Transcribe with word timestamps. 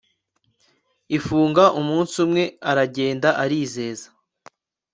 Ifunga 1.17 1.63
umunsi 1.79 2.13
umwe 2.25 2.43
aragenda 2.69 3.29
arizeza 3.43 4.07